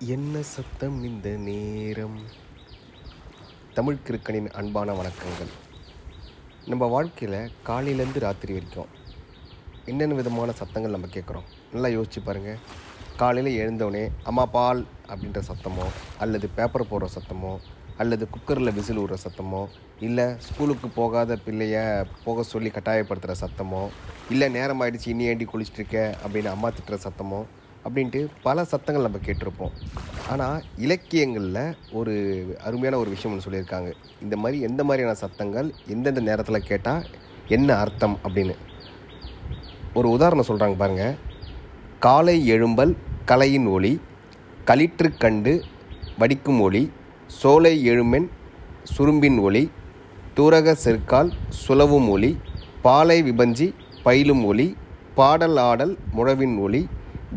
[0.00, 2.16] என்ன சத்தம் இந்த நேரம்?
[3.74, 5.52] தமிழ் கிறுக்கனின் அன்பான வணக்கங்கள்.
[6.70, 8.90] நம்ம வாழ்க்கையில் காலையிலேருந்து ராத்திரி வரைக்கும்
[9.84, 11.46] என்னென்ன விதமான சத்தங்கள் நம்ம கேட்குறோம்?
[11.72, 12.60] நல்லா யோசிச்சு பாருங்கள்
[13.16, 15.86] காலையில் எழுந்தோடனே அம்மா பால் அப்படின்ற சத்தமோ
[16.24, 17.52] அல்லது பேப்பர் போடுற சத்தமோ
[18.02, 19.68] அல்லது குக்கரில் விசில் விடுற சத்தமோ
[20.00, 23.90] இல்லை ஸ்கூலுக்கு போகாத பிள்ளைய போக சொல்லி கட்டாயப்படுத்துகிற சத்தமோ
[24.30, 27.42] இல்லை நேரம் ஆயிடுச்சு இனி ஏண்டி குளிச்சுட்டு இருக்க அப்படின்னு அம்மா திட்டுற சத்தமோ
[27.84, 29.74] அப்படின்ட்டு பல சத்தங்கள் நம்ம கேட்டிருப்போம்.
[30.32, 31.60] ஆனால் இலக்கியங்களில்
[31.98, 32.14] ஒரு
[32.66, 33.90] அருமையான ஒரு விஷயம் ஒன்று சொல்லியிருக்காங்க.
[34.24, 37.04] இந்த மாதிரி எந்த மாதிரியான சத்தங்கள் எந்தெந்த நேரத்தில் கேட்டால்
[37.56, 38.56] என்ன அர்த்தம் அப்படின்னு.
[39.98, 41.18] ஒரு உதாரணம் சொல்கிறாங்க பாருங்கள்
[42.06, 42.94] காலை எழும்பல்
[43.30, 43.92] கலையின் ஒளி
[44.68, 45.52] களிற்று கண்டு
[46.20, 46.82] வடிக்கும் ஒளி
[47.40, 48.26] சோலை எழுமென்
[48.94, 49.62] சுரும்பின் ஒளி
[50.38, 51.30] தூரக செற்கால்
[51.62, 52.30] சுலவும் ஒளி
[52.86, 53.68] பாலை விபஞ்சி
[54.06, 54.66] பயிலும் ஒளி
[55.18, 56.82] பாடல் ஆடல் முழவின் ஒளி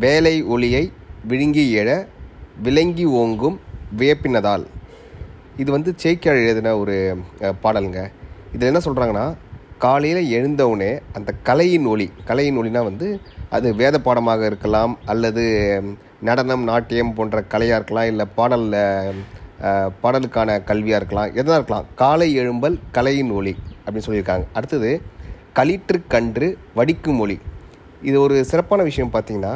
[0.03, 0.83] வேலை ஒளியை
[1.29, 1.89] விழுங்கி எழ
[2.65, 3.57] விளங்கி ஓங்கும்
[3.99, 4.65] வியப்பினதால்.
[5.61, 6.95] இது வந்து சேக்கியாழ் எழுதின ஒரு
[7.63, 8.01] பாடலுங்க.
[8.53, 9.25] இதில் என்ன சொல்கிறாங்கன்னா
[9.85, 13.07] காலையில் எழுந்தவுடனே அந்த கலையின் ஒளி கலையின் ஒளினா வந்து
[13.55, 15.43] அது வேத பாடமாக இருக்கலாம் அல்லது
[16.29, 18.77] நடனம் நாட்டியம் போன்ற கலையாக இருக்கலாம் இல்லை பாடலில்
[20.03, 21.87] பாடலுக்கான கல்வியாக இருக்கலாம் எதனா இருக்கலாம்.
[22.01, 24.47] காலை எழும்பல் கலையின் ஒளி அப்படின்னு சொல்லியிருக்காங்க.
[24.57, 24.91] அடுத்தது
[25.59, 26.47] களிற்று கன்று
[26.79, 27.37] வடிக்கும் ஒளி.
[28.09, 29.55] இது ஒரு சிறப்பான விஷயம் பார்த்தீங்கன்னா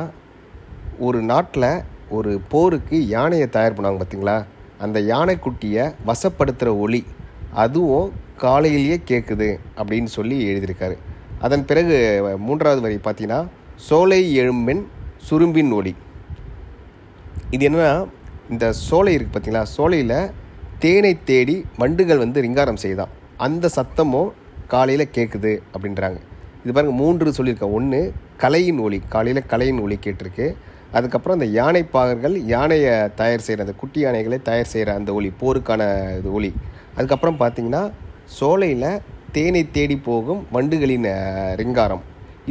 [1.00, 1.70] ஒரு நாட்டில்
[2.18, 4.38] ஒரு போருக்கு யானையை தயார் பண்ணுவாங்க பார்த்தீங்களா?
[4.86, 7.02] அந்த யானைக்குட்டியை வசப்படுத்துகிற ஒளி
[7.64, 10.96] அதுவும் காலையிலேயே கேட்குது அப்படின்னு சொல்லி எழுதியிருக்காரு.
[11.40, 11.96] அதன் பிறகு
[12.48, 13.40] மூன்றாவது வரி பார்த்தீங்கன்னா
[13.88, 14.84] சோலை எழும்பெண்
[15.30, 15.94] சுரும்பின் ஒளி
[17.56, 17.94] இது என்னன்னா
[18.50, 19.64] இந்த சோலை இருக்குது பார்த்தீங்களா?
[19.78, 20.32] சோலையில்
[20.80, 24.30] தேனை தேடி வண்டுகள் வந்து ரிங்காரம் செய்தான் அந்த சத்தமும்
[24.68, 26.20] காலையில் கேட்குது அப்படின்றாங்க.
[26.64, 30.56] இது பாருங்க மூன்று சொல்லியிருக்கேன் ஒன்று கலையின் ஒளி காலையில் கலையின் ஒளி கேட்டிருக்கு.
[30.98, 35.82] அதுக்கப்புறம் அந்த யானை பாகர்கள் யானையை தயார் செய்கிற அந்த குட்டி யானைகளை தயார் செய்கிற அந்த ஒளி போருக்கான
[36.20, 36.52] இது ஒளி.
[36.98, 37.84] அதுக்கப்புறம் பார்த்திங்கன்னா
[38.38, 38.90] சோலையில்
[39.36, 41.08] தேனை தேடி போகும் வண்டுகளின்
[41.62, 42.04] ரிங்காரம்.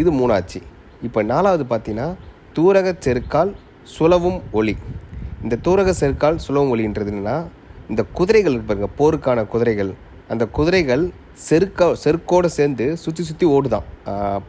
[0.03, 0.61] இது மூணாச்சு.
[1.06, 2.09] இப்போ நாலாவது பார்த்தீங்கன்னா
[2.56, 3.53] தூரக செருக்கால்
[3.97, 4.75] சுலவும் ஒளி.
[5.45, 7.37] இந்த தூரக செருக்கால் சுலவும் ஒளின்றது என்னன்னா
[7.91, 9.93] இந்த குதிரைகள் இருப்பாருங்க போருக்கான குதிரைகள்.
[10.33, 11.05] அந்த குதிரைகள்
[11.49, 13.87] செருக்க செருக்கோடு சேர்ந்து சுற்றி சுற்றி ஓடுதான்.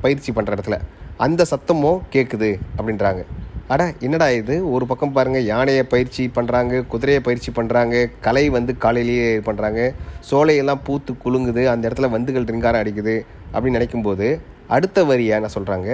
[0.04, 0.78] பயிற்சி பண்ணுற இடத்துல.
[1.26, 3.22] அந்த சத்தமும் கேட்குது அப்படின்றாங்க.
[3.72, 4.56] அட என்னடா இது?
[4.76, 7.96] ஒரு பக்கம் பாருங்கள் யானையை பயிற்சி பண்ணுறாங்க குதிரையை பயிற்சி பண்ணுறாங்க
[8.26, 9.82] கலை வந்து காலையிலேயே பண்ணுறாங்க
[10.30, 13.16] சோலையெல்லாம் பூத்து குலுங்குது அந்த இடத்துல வந்துகள் ரிங்காரம் அடிக்குது
[13.54, 14.28] அப்படின்னு நினைக்கும்போது
[14.68, 15.90] அடுத்த வரி என்ன சொல்கிறாங்க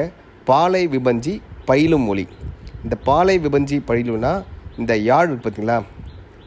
[0.45, 1.33] பாலை விபஞ்சி
[1.65, 2.25] பயிலும் மொழி
[2.83, 4.33] இந்த பாலை விபஞ்சி பயிலும்னா
[4.77, 5.77] இந்த யாழ் பார்த்தீங்களா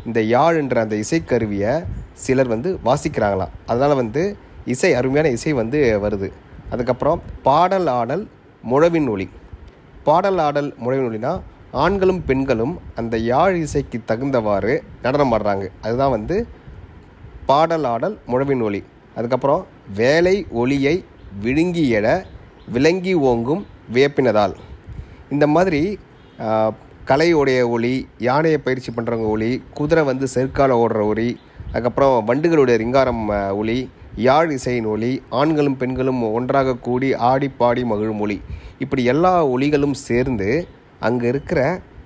[0.08, 1.72] இந்த யாழ்ன்ற அந்த இசைக்கருவியை
[2.24, 3.54] சிலர் வந்து வாசிக்கிறாங்களாம்.
[3.66, 4.22] அதனால் வந்து
[4.64, 6.28] இசை அருமையான இசை வந்து வருது.
[6.70, 8.24] அதுக்கப்புறம் பாடல் ஆடல்
[8.62, 9.26] முழவின் ஒளி.
[10.10, 11.32] பாடல் ஆடல் முழவின் ஒளினா
[11.82, 15.66] ஆண்களும் பெண்களும் அந்த யாழ் இசைக்கு தகுந்தவாறு நடனம் ஆடுறாங்க.
[15.84, 16.37] அதுதான் வந்து
[17.50, 18.81] பாடல் ஆடல் முழவின் ஒளி
[19.19, 19.62] அதுக்கப்புறம்
[20.00, 20.94] வேலை ஒளியை
[21.44, 22.09] விழுங்கி எட
[22.75, 23.62] விளங்கி ஓங்கும்
[23.94, 24.54] வியப்பினதால்.
[25.34, 25.82] இந்த மாதிரி
[27.10, 27.94] கலையுடைய ஒளி
[28.27, 31.28] யானையை பயிற்சி பண்ணுறவங்க ஒளி குதிரை வந்து செருக்கால ஓடுற ஒளி
[31.71, 33.25] அதுக்கப்புறம் வண்டுகளுடைய ரிங்காரம்
[33.60, 33.78] ஒளி
[34.26, 35.10] யாழ் இசையின் ஒளி
[35.41, 38.36] ஆண்களும் பெண்களும் ஒன்றாக கூடி ஆடி பாடி மகிழும் ஒளி.
[38.84, 40.48] இப்படி எல்லா ஒளிகளும் சேர்ந்து
[41.08, 41.60] அங்கே இருக்கிற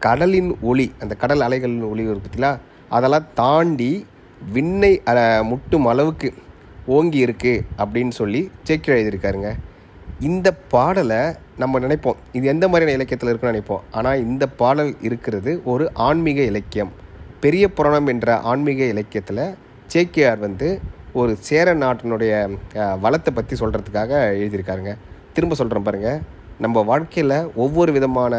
[0.07, 2.53] கடலின் ஒளி அந்த கடல் அலைகளின் ஒளி பார்த்தீங்களா?
[2.97, 3.93] அதெல்லாம் தாண்டி
[4.55, 4.93] விண்ணை
[5.51, 6.29] முட்டும் அளவுக்கு
[6.97, 9.51] ஓங்கி இருக்கு அப்படின்னு சொல்லி சேக்கி எழுதியிருக்காருங்க.
[10.31, 11.23] இந்த பாடலை
[11.63, 12.19] நம்ம நினைப்போம்.
[12.37, 13.85] இது எந்த மாதிரியான இலக்கியத்தில் இருக்குன்னு நினைப்போம்.
[13.99, 16.93] ஆனால் இந்த பாடல் இருக்கிறது ஒரு ஆன்மீக இலக்கியம்.
[17.45, 19.47] பெரிய புராணம் என்ற ஆன்மீக இலக்கியத்தில்
[19.95, 20.69] சேக்கியார் வந்து
[21.21, 22.33] ஒரு சேர நாட்டினுடைய
[23.03, 24.93] வளத்தை பற்றி சொல்கிறதுக்காக எழுதியிருக்காருங்க.
[25.35, 26.23] திரும்ப சொல்கிறேன் பாருங்கள்
[26.65, 28.35] நம்ம வாழ்க்கையில் ஒவ்வொரு விதமான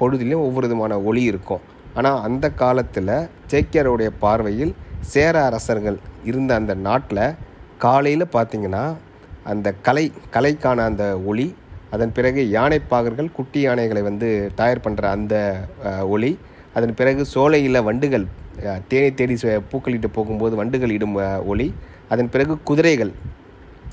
[0.00, 1.62] பொழுதுலையும் ஒவ்வொரு விதமான ஒளி இருக்கும்.
[1.98, 3.14] ஆனால் அந்த காலத்தில்
[3.52, 4.74] சேக்கியாருடைய பார்வையில்
[5.12, 5.98] சேர அரசர்கள்
[6.30, 7.24] இருந்த அந்த நாட்டில்
[7.84, 8.84] காலையில் பார்த்தீங்கன்னா
[9.52, 10.04] அந்த கலை
[10.36, 11.48] கலைக்கான அந்த ஒளி
[11.94, 14.28] அதன் பிறகு யானைப்பாகர்கள் குட்டி யானைகளை வந்து
[14.58, 15.34] தயார் பண்ணுற அந்த
[16.14, 16.32] ஒளி
[16.78, 18.26] அதன் பிறகு சோலையில் வண்டுகள்
[18.90, 19.36] தேனை தேடி
[19.70, 21.16] பூக்களிட்டு போகும்போது வண்டுகள் இடும்
[21.52, 21.68] ஒளி
[22.08, 23.12] அதன் பிறகு குதிரைகள்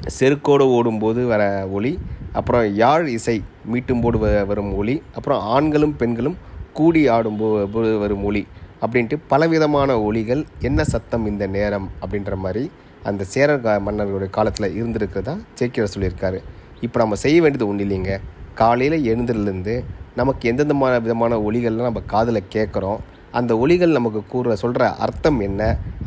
[0.08, 2.00] செருக்கோடு ஓடும்போது வர ஒளி
[2.32, 6.38] அப்புறம் யாழ் இசை மீட்டும்போது வ- வரும் ஒளி அப்புறம் ஆண்களும் பெண்களும்
[6.74, 8.48] கூடி ஆடும்போது வரும் ஒளி
[8.82, 12.64] அப்படின்ட்டு பலவிதமான ஒளிகள் என்ன சத்தம் இந்த நேரம் அப்படின்ற மாதிரி
[13.04, 16.40] அந்த சேரர் மன்னர்களுடைய காலத்தில் இருந்திருக்கிறதா சேக்கியர் சொல்லியிருக்காரு.
[16.82, 18.14] இப்போ நம்ம செய்ய வேண்டியது ஒன்றும் இல்லைங்க.
[18.54, 19.76] காலையில் எழுந்ததுலேருந்து
[20.16, 23.00] நமக்கு எந்தெந்த விதமான ஒளிகள்லாம் நம்ம காதில் கேட்குறோம்.
[23.40, 25.62] அந்த ஒளிகள் நமக்கு கூற சொல்கிற அர்த்தம் என்ன?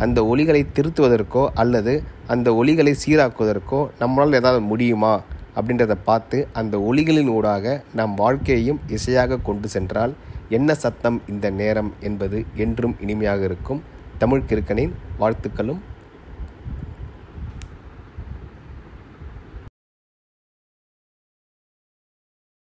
[0.05, 1.95] அந்த ஒளிகளை திருத்துவதற்கோ அல்லது
[2.35, 5.15] அந்த ஒளிகளை சீராக்குவதற்கோ நம்மளால் ஏதாவது முடியுமா?
[5.59, 7.67] அப்படின்றத பார்த்து அந்த ஒளிகளின் ஊடாக
[7.99, 10.13] நம் வாழ்க்கையையும் இசையாக கொண்டு சென்றால்
[10.59, 13.81] என்ன சத்தம் இந்த நேரம் என்பது என்றும் இனிமையாக இருக்கும்.
[14.23, 15.81] தமிழ் கிருக்கனின் வாழ்த்துக்களும்